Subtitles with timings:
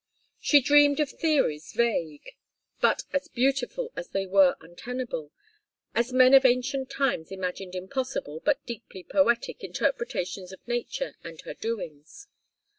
[0.39, 2.31] She dreamed of theories vague,
[2.79, 5.31] but as beautiful as they were untenable,
[5.93, 11.53] as men of ancient times imagined impossible, but deeply poetic, interpretations of nature and her
[11.53, 12.27] doings.